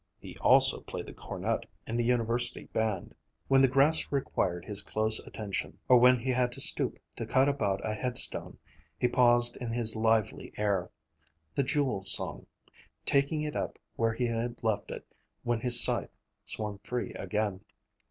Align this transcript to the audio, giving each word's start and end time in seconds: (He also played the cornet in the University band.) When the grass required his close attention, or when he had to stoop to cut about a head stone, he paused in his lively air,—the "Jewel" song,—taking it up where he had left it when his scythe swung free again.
(He 0.19 0.35
also 0.39 0.79
played 0.81 1.05
the 1.05 1.13
cornet 1.13 1.67
in 1.85 1.95
the 1.95 2.03
University 2.03 2.63
band.) 2.65 3.13
When 3.47 3.61
the 3.61 3.67
grass 3.67 4.11
required 4.11 4.65
his 4.65 4.81
close 4.81 5.19
attention, 5.19 5.77
or 5.87 5.97
when 5.99 6.17
he 6.17 6.31
had 6.31 6.51
to 6.53 6.59
stoop 6.59 6.97
to 7.17 7.25
cut 7.27 7.47
about 7.47 7.85
a 7.87 7.93
head 7.93 8.17
stone, 8.17 8.57
he 8.99 9.07
paused 9.07 9.57
in 9.57 9.73
his 9.73 9.95
lively 9.95 10.53
air,—the 10.57 11.61
"Jewel" 11.65 12.01
song,—taking 12.01 13.43
it 13.43 13.55
up 13.55 13.77
where 13.95 14.13
he 14.15 14.25
had 14.25 14.63
left 14.63 14.89
it 14.89 15.05
when 15.43 15.59
his 15.59 15.79
scythe 15.83 16.17
swung 16.45 16.79
free 16.79 17.13
again. 17.13 17.63